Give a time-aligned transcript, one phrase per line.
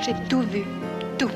[0.00, 0.64] J'ai tout vu.
[1.16, 1.30] Tout.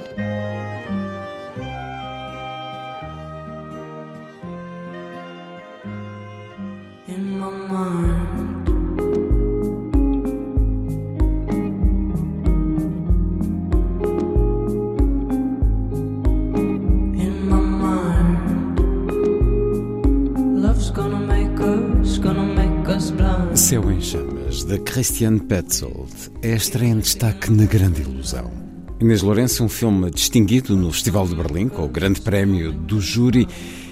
[24.66, 28.50] De Christian Petzold, é em destaque na Grande Ilusão.
[28.98, 33.46] Inês Lourenço, um filme distinguido no Festival de Berlim, com o grande prémio do júri,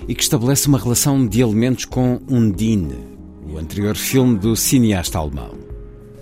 [0.09, 2.99] e que estabelece uma relação de elementos com Undine,
[3.49, 5.53] o anterior filme do cineasta alemão.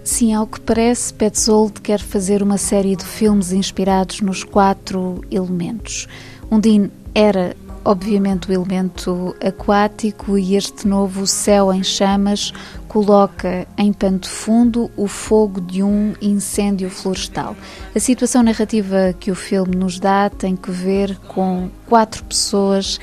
[0.05, 6.06] Sim, ao que parece, Petzold quer fazer uma série de filmes inspirados nos quatro elementos.
[6.50, 12.53] Undine era, obviamente, o elemento aquático e este novo Céu em Chamas
[12.92, 17.56] coloca em pano de fundo o fogo de um incêndio florestal.
[17.94, 23.00] A situação narrativa que o filme nos dá tem que ver com quatro pessoas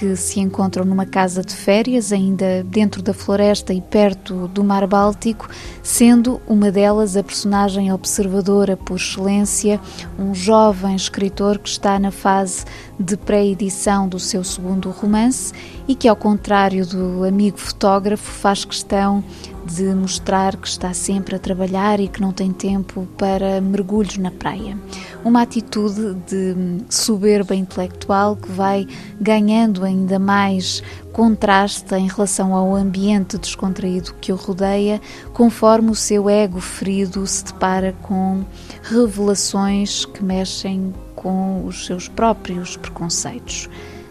[0.00, 4.86] que se encontram numa casa de férias, ainda dentro da floresta e perto do Mar
[4.86, 5.46] Báltico,
[5.82, 9.78] sendo uma delas a personagem observadora por excelência,
[10.18, 12.64] um jovem escritor que está na fase
[12.98, 15.52] de pré-edição do seu segundo romance
[15.86, 19.22] e que, ao contrário do amigo fotógrafo, faz questão
[19.70, 24.30] de mostrar que está sempre a trabalhar e que não tem tempo para mergulhos na
[24.30, 24.76] praia.
[25.24, 26.54] Uma atitude de
[26.88, 28.86] soberba intelectual que vai
[29.20, 30.82] ganhando ainda mais
[31.12, 35.00] contraste em relação ao ambiente descontraído que o rodeia,
[35.32, 38.44] conforme o seu ego ferido se depara com
[38.82, 43.68] revelações que mexem com os seus próprios preconceitos.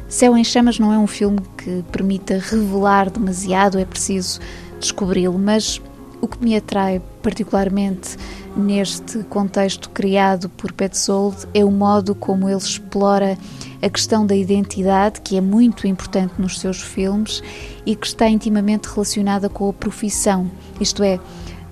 [0.07, 4.39] Céu em Chamas não é um filme que permita revelar demasiado, é preciso
[4.79, 5.81] descobri-lo, mas
[6.21, 8.17] o que me atrai particularmente
[8.55, 13.37] neste contexto criado por Petzold é o modo como ele explora
[13.81, 17.41] a questão da identidade, que é muito importante nos seus filmes
[17.85, 20.49] e que está intimamente relacionada com a profissão,
[20.81, 21.19] isto é,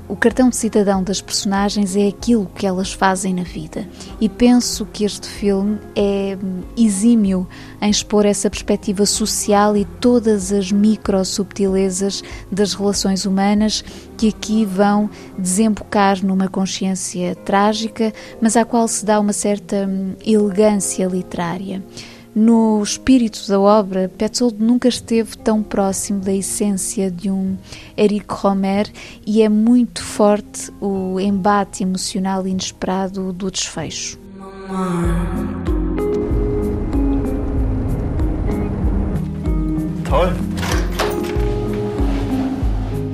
[0.09, 3.87] o cartão de cidadão das personagens é aquilo que elas fazem na vida.
[4.21, 6.37] E penso que este filme é
[6.77, 7.47] exímio
[7.81, 13.83] em expor essa perspectiva social e todas as micro subtilezas das relações humanas
[14.17, 19.89] que aqui vão desembocar numa consciência trágica, mas à qual se dá uma certa
[20.25, 21.83] elegância literária.
[22.39, 27.57] No espírito da obra, Petzold nunca esteve tão próximo da essência de um
[27.97, 28.87] Eric Romer
[29.25, 34.19] e é muito forte o embate emocional inesperado do desfecho.
[40.07, 40.29] Toll.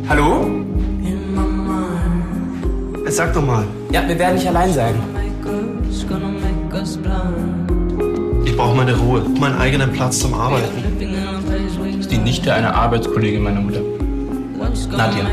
[0.10, 0.66] Hallo?
[3.10, 3.64] Sag doch mal.
[3.90, 4.96] Ja, wir werden nicht allein sein.
[8.54, 10.70] Ich brauche meine Ruhe, meinen eigenen Platz zum Arbeiten.
[11.00, 13.82] We ist die Nichte einer Arbeitskollegin meiner Mutter.
[14.96, 15.26] Nadja.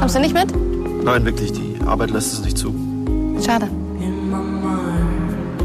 [0.00, 0.54] Kommst du nicht mit?
[1.04, 2.74] Nein, wirklich, die Arbeit lässt es nicht zu.
[3.44, 3.68] Schade.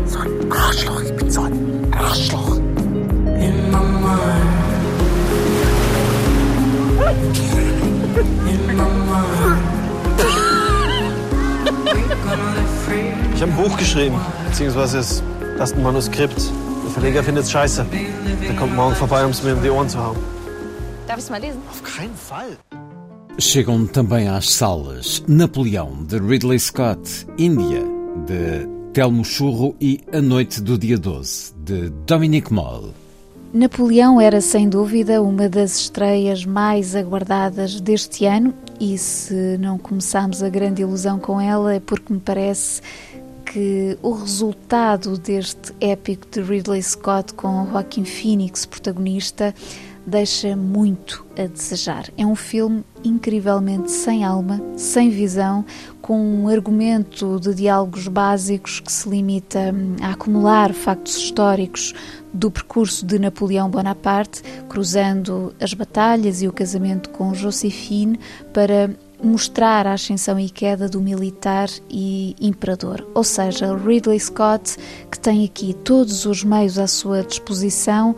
[0.05, 2.57] So ein Arschloch, ich bin so ein Arschloch.
[13.33, 14.15] Ich habe ein Buch geschrieben,
[14.49, 15.23] beziehungsweise es
[15.57, 16.41] das ist ein Manuskript.
[16.83, 17.85] Der Verleger findet scheiße.
[18.47, 20.17] Der kommt morgen vorbei, um es mir um die Ohren zu hauen.
[21.07, 21.61] Darf ich es mal lesen?
[21.69, 22.57] Auf keinen Fall.
[23.39, 27.83] Chegam também às salas Napoleão, de Ridley Scott, Índia,
[28.27, 32.93] de Telmo Churro e A Noite do Dia 12, de Dominic Moll.
[33.51, 40.41] Napoleão era sem dúvida uma das estreias mais aguardadas deste ano e se não começámos
[40.41, 42.81] a grande ilusão com ela é porque me parece
[43.53, 49.53] que o resultado deste épico de Ridley Scott com Joaquin Phoenix protagonista
[50.07, 52.09] deixa muito a desejar.
[52.17, 55.63] É um filme incrivelmente sem alma, sem visão,
[56.01, 59.71] com um argumento de diálogos básicos que se limita
[60.01, 61.93] a acumular factos históricos
[62.33, 68.19] do percurso de Napoleão Bonaparte, cruzando as batalhas e o casamento com Josephine
[68.51, 68.89] para
[69.23, 73.07] mostrar a ascensão e queda do militar e imperador.
[73.13, 74.77] Ou seja, Ridley Scott,
[75.09, 78.15] que tem aqui todos os meios à sua disposição,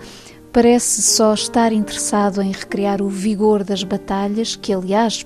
[0.51, 5.25] parece só estar interessado em recriar o vigor das batalhas, que aliás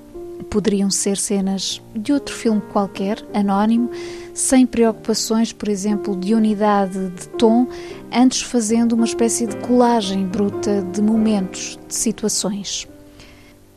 [0.49, 3.89] poderiam ser cenas de outro filme qualquer, anónimo,
[4.33, 7.67] sem preocupações, por exemplo, de unidade de tom,
[8.11, 12.87] antes fazendo uma espécie de colagem bruta de momentos, de situações.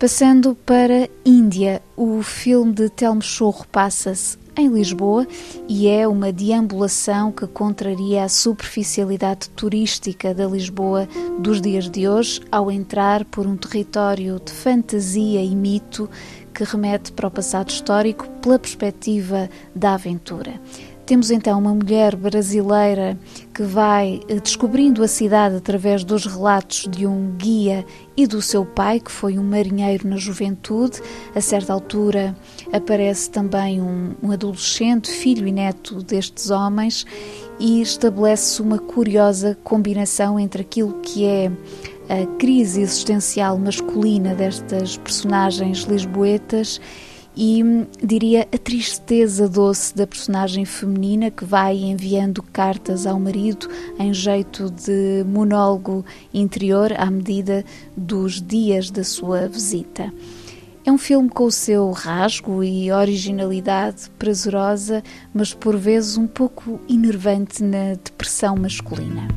[0.03, 5.25] Passando para Índia, o filme de Telmo Chorro passa-se em Lisboa
[5.69, 11.09] e é uma deambulação que contraria a superficialidade turística da Lisboa
[11.39, 16.11] dos dias de hoje ao entrar por um território de fantasia e mito
[16.53, 20.61] que remete para o passado histórico pela perspectiva da aventura.
[21.05, 23.19] Temos então uma mulher brasileira
[23.53, 27.85] que vai eh, descobrindo a cidade através dos relatos de um guia
[28.17, 31.01] e do seu pai, que foi um marinheiro na juventude.
[31.35, 32.37] A certa altura
[32.73, 37.05] aparece também um, um adolescente, filho e neto destes homens,
[37.59, 41.51] e estabelece uma curiosa combinação entre aquilo que é
[42.09, 46.81] a crise existencial masculina destas personagens lisboetas
[47.37, 47.63] e
[48.03, 53.69] diria a tristeza doce da personagem feminina que vai enviando cartas ao marido
[53.99, 57.65] em jeito de monólogo interior à medida
[57.97, 60.13] dos dias da sua visita.
[60.85, 65.03] É um filme com o seu rasgo e originalidade prazerosa,
[65.33, 69.29] mas por vezes um pouco enervante na depressão masculina.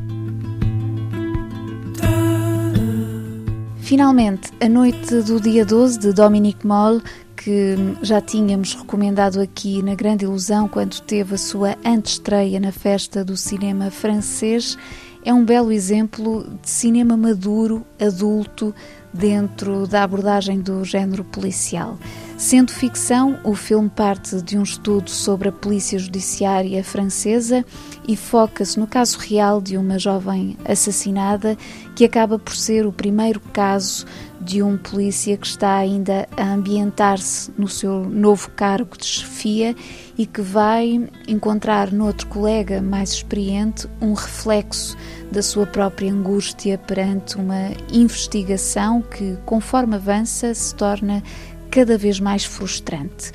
[3.86, 7.00] Finalmente, a noite do dia 12 de Dominique Moll
[7.36, 13.24] que já tínhamos recomendado aqui na Grande Ilusão quando teve a sua antestreia na festa
[13.24, 14.78] do cinema francês,
[15.24, 18.74] é um belo exemplo de cinema maduro, adulto,
[19.12, 21.98] dentro da abordagem do género policial.
[22.38, 27.66] Sendo ficção, o filme parte de um estudo sobre a polícia judiciária francesa
[28.08, 31.58] e foca-se no caso real de uma jovem assassinada,
[31.96, 34.06] que acaba por ser o primeiro caso
[34.46, 39.76] de um polícia que está ainda a ambientar-se no seu novo cargo de chefia
[40.16, 44.96] e que vai encontrar noutro colega mais experiente um reflexo
[45.32, 51.24] da sua própria angústia perante uma investigação que, conforme avança, se torna
[51.72, 53.32] cada vez mais frustrante.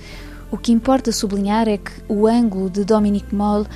[0.48, 3.66] O que importa sublinhar é que o ângulo de Dominique Moll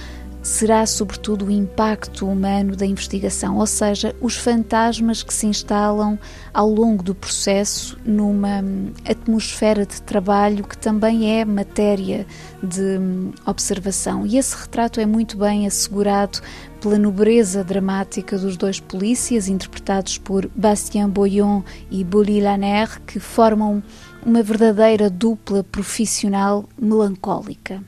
[0.44, 6.18] será sobretudo o impacto humano da investigação, ou seja, os fantasmas que se instalam
[6.52, 12.26] ao longo do processo numa hum, atmosfera de trabalho que também é matéria
[12.62, 14.26] de hum, observação.
[14.26, 16.40] E esse retrato é muito bem assegurado
[16.78, 23.82] pela nobreza dramática dos dois polícias, interpretados por Bastien Boyon e Bully Laner, que formam
[24.24, 27.82] uma verdadeira dupla profissional melancólica.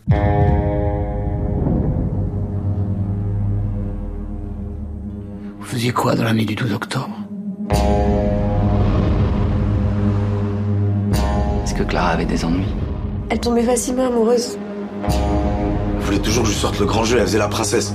[5.77, 7.11] Faisiez quoi dans la nuit du 12 octobre
[11.65, 12.65] Est-ce que Clara avait des ennuis
[13.29, 14.57] Elle tombait facilement amoureuse.
[15.05, 17.93] Elle voulait toujours que je sorte le grand jeu, elle faisait la princesse.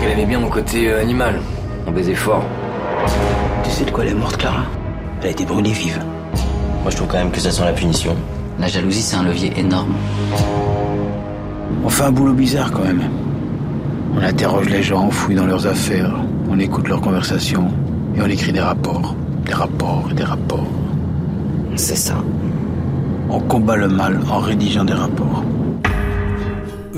[0.00, 1.40] Elle aimait bien mon côté euh, animal.
[1.88, 2.44] On baisait fort.
[3.64, 4.62] Tu sais de quoi elle est morte, Clara
[5.22, 6.00] Elle a été brûlée vive.
[6.82, 8.14] Moi, je trouve quand même que ça sent la punition.
[8.60, 9.92] La jalousie, c'est un levier énorme.
[11.84, 13.02] On fait un boulot bizarre quand même.
[14.14, 16.14] On interroge les gens, on fouille dans leurs affaires,
[16.48, 17.68] on écoute leurs conversations
[18.16, 19.14] et on écrit des rapports.
[19.44, 20.66] Des rapports et des rapports.
[21.76, 22.16] C'est ça.
[23.28, 25.44] On combat le mal en rédigeant des rapports.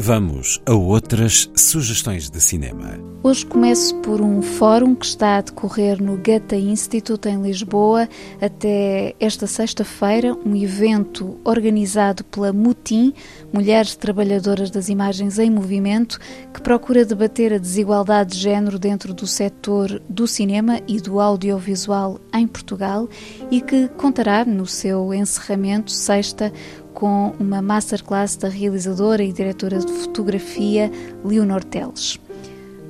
[0.01, 3.01] Vamos a outras sugestões de cinema.
[3.21, 8.09] Hoje começo por um fórum que está a decorrer no Gata Institute em Lisboa
[8.41, 13.13] até esta sexta-feira, um evento organizado pela MUTIM,
[13.53, 16.21] Mulheres Trabalhadoras das Imagens em Movimento,
[16.55, 22.21] que procura debater a desigualdade de género dentro do setor do cinema e do audiovisual
[22.33, 23.09] em Portugal
[23.51, 26.53] e que contará no seu encerramento sexta
[26.99, 30.91] com uma masterclass da realizadora e diretora de fotografia
[31.25, 32.19] Leonor Teles.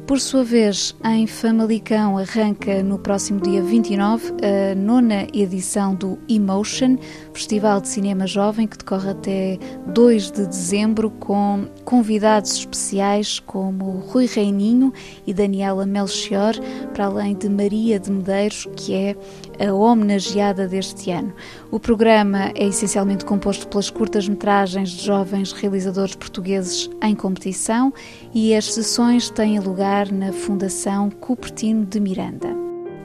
[0.09, 6.97] Por sua vez, em Famalicão arranca no próximo dia 29 a nona edição do Emotion,
[7.35, 14.25] Festival de Cinema Jovem, que decorre até 2 de dezembro, com convidados especiais como Rui
[14.25, 14.95] Reininho
[15.27, 16.55] e Daniela Melchior,
[16.95, 19.17] para além de Maria de Medeiros, que é
[19.59, 21.33] a homenageada deste ano.
[21.71, 27.93] O programa é essencialmente composto pelas curtas-metragens de jovens realizadores portugueses em competição
[28.35, 32.49] e as sessões têm lugar na Fundação Cupertino de Miranda.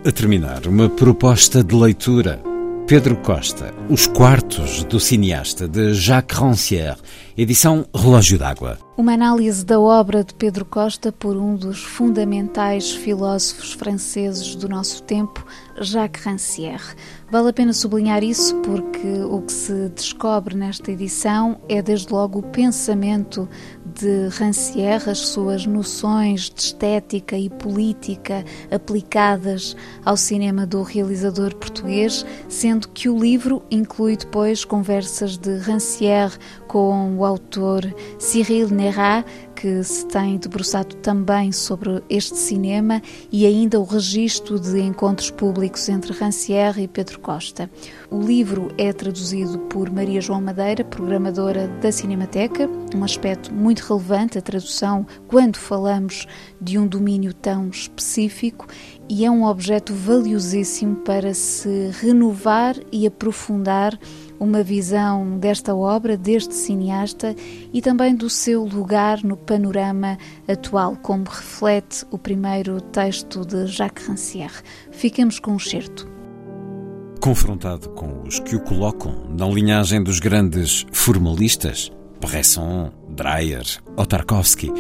[0.06, 2.40] A terminar, uma proposta de leitura.
[2.86, 6.98] Pedro Costa, Os Quartos do Cineasta, de Jacques Rancière,
[7.38, 8.78] edição Relógio d'Água.
[8.96, 15.02] Uma análise da obra de Pedro Costa por um dos fundamentais filósofos franceses do nosso
[15.02, 15.44] tempo,
[15.82, 16.96] Jacques Rancière.
[17.32, 22.38] Vale a pena sublinhar isso porque o que se descobre nesta edição é desde logo
[22.38, 23.50] o pensamento
[23.84, 29.76] de Rancière, as suas noções de estética e política aplicadas
[30.06, 36.38] ao cinema do realizador português, sendo que o livro inclui depois conversas de Rancière
[36.68, 37.82] com o autor
[38.20, 39.26] Cyril Nérat,
[39.64, 43.02] que se tem debruçado também sobre este cinema
[43.32, 47.72] e ainda o registro de encontros públicos entre Rancière e Pedro Costa.
[48.12, 54.38] O livro é traduzido por Maria João Madeira, programadora da Cinemateca, um aspecto muito relevante,
[54.38, 56.28] a tradução, quando falamos
[56.60, 58.68] de um domínio tão específico,
[59.08, 63.98] e é um objeto valiosíssimo para se renovar e aprofundar
[64.40, 67.36] uma visão desta obra, deste cineasta
[67.72, 70.18] e também do seu lugar no panorama
[70.48, 74.64] atual, como reflete o primeiro texto de Jacques Rancière.
[74.92, 76.10] Ficamos com um certo.
[77.22, 83.64] Confrontado com os que o colocam na linhagem dos grandes formalistas, Bresson, Dreyer
[83.96, 84.72] ou Tarkovsky,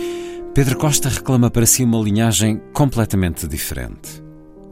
[0.55, 4.23] Pedro Costa reclama para si uma linhagem completamente diferente.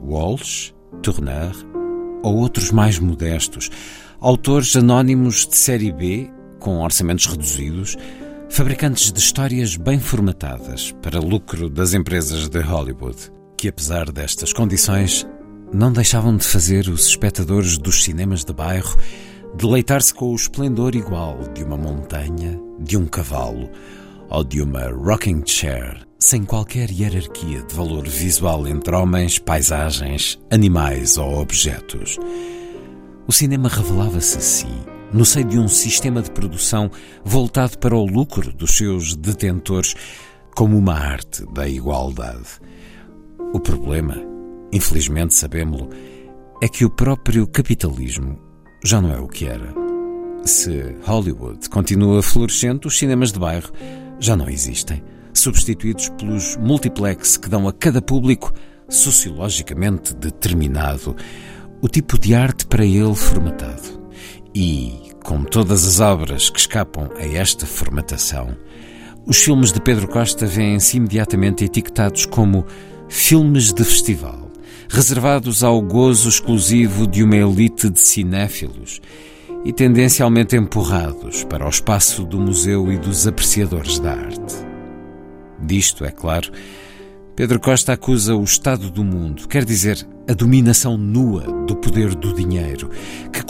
[0.02, 1.54] Walsh, Tourneur
[2.24, 3.70] ou outros mais modestos,
[4.20, 6.28] autores anónimos de série B,
[6.58, 7.96] com orçamentos reduzidos,
[8.52, 13.16] fabricantes de histórias bem formatadas para lucro das empresas de Hollywood,
[13.56, 15.26] que apesar destas condições
[15.72, 18.94] não deixavam de fazer os espectadores dos cinemas de bairro
[19.56, 23.70] deleitar-se com o esplendor igual de uma montanha, de um cavalo
[24.28, 31.16] ou de uma rocking chair, sem qualquer hierarquia de valor visual entre homens, paisagens, animais
[31.16, 32.18] ou objetos.
[33.26, 36.90] O cinema revelava-se assim, no seio de um sistema de produção
[37.24, 39.94] voltado para o lucro dos seus detentores,
[40.54, 42.60] como uma arte da igualdade.
[43.52, 44.16] O problema,
[44.72, 45.90] infelizmente sabemos-lo,
[46.62, 48.38] é que o próprio capitalismo
[48.84, 49.74] já não é o que era.
[50.44, 53.70] Se Hollywood continua florescendo, os cinemas de bairro
[54.18, 55.02] já não existem,
[55.34, 58.52] substituídos pelos multiplex que dão a cada público,
[58.88, 61.16] sociologicamente determinado,
[61.80, 64.01] o tipo de arte para ele formatado.
[64.54, 68.56] E, como todas as obras que escapam a esta formatação,
[69.26, 72.66] os filmes de Pedro Costa vêm-se imediatamente etiquetados como
[73.08, 74.50] filmes de festival,
[74.88, 79.00] reservados ao gozo exclusivo de uma elite de cinéfilos
[79.64, 84.54] e tendencialmente empurrados para o espaço do museu e dos apreciadores da arte.
[85.62, 86.50] Disto, é claro,
[87.36, 92.34] Pedro Costa acusa o estado do mundo, quer dizer, a dominação nua do poder do
[92.34, 92.90] dinheiro,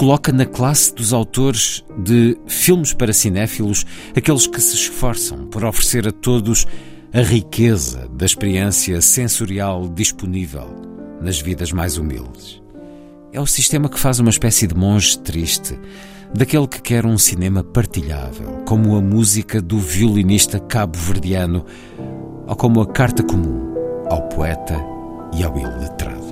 [0.02, 6.08] coloca na classe dos autores de filmes para cinéfilos aqueles que se esforçam por oferecer
[6.08, 6.66] a todos
[7.14, 10.74] a riqueza da experiência sensorial disponível
[11.20, 12.60] nas vidas mais humildes.
[13.32, 15.78] É o sistema que faz uma espécie de monge triste,
[16.34, 21.64] daquele que quer um cinema partilhável, como a música do violinista cabo-verdiano
[22.48, 23.72] ou como a carta comum
[24.10, 24.84] ao poeta
[25.32, 26.31] e ao iletrado.